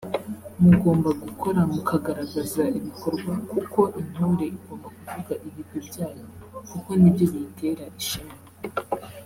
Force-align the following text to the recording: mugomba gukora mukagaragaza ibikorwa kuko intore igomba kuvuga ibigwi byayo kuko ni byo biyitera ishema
mugomba 0.63 1.09
gukora 1.23 1.59
mukagaragaza 1.73 2.63
ibikorwa 2.77 3.33
kuko 3.51 3.79
intore 4.01 4.45
igomba 4.55 4.87
kuvuga 4.97 5.33
ibigwi 5.47 5.79
byayo 5.87 6.23
kuko 6.71 6.89
ni 6.99 7.09
byo 7.13 7.25
biyitera 7.31 7.83
ishema 8.01 8.35